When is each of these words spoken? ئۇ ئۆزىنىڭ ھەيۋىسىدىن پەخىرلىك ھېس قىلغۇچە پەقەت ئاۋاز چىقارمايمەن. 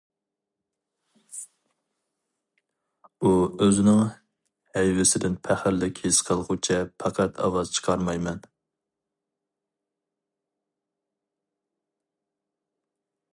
ئۇ 3.27 3.33
ئۆزىنىڭ 3.65 4.01
ھەيۋىسىدىن 4.77 5.37
پەخىرلىك 5.49 6.01
ھېس 6.07 6.23
قىلغۇچە 6.31 6.79
پەقەت 7.03 7.43
ئاۋاز 7.45 7.75
چىقارمايمەن. 7.77 8.41